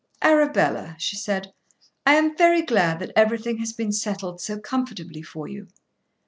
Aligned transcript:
"Arabella," 0.23 0.95
she 0.97 1.15
said, 1.15 1.53
"I 2.07 2.15
am 2.15 2.35
very 2.35 2.63
glad 2.63 2.97
that 3.01 3.11
everything 3.15 3.59
has 3.59 3.71
been 3.71 3.91
settled 3.91 4.41
so 4.41 4.57
comfortably 4.57 5.21
for 5.21 5.47
you." 5.47 5.67